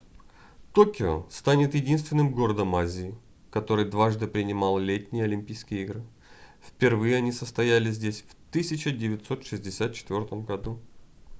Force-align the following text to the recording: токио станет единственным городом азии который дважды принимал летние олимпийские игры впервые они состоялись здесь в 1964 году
токио 0.73 1.27
станет 1.29 1.75
единственным 1.75 2.33
городом 2.33 2.75
азии 2.75 3.15
который 3.51 3.85
дважды 3.85 4.25
принимал 4.25 4.79
летние 4.79 5.25
олимпийские 5.25 5.83
игры 5.83 6.03
впервые 6.59 7.17
они 7.17 7.31
состоялись 7.31 7.97
здесь 7.97 8.23
в 8.23 8.31
1964 8.49 10.41
году 10.41 10.79